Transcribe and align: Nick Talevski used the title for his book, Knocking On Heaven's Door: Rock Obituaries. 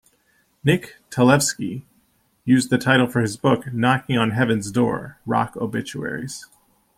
Nick 0.63 0.95
Talevski 1.11 1.83
used 2.43 2.71
the 2.71 2.79
title 2.79 3.05
for 3.05 3.21
his 3.21 3.37
book, 3.37 3.71
Knocking 3.71 4.17
On 4.17 4.31
Heaven's 4.31 4.71
Door: 4.71 5.19
Rock 5.27 5.55
Obituaries. 5.55 6.47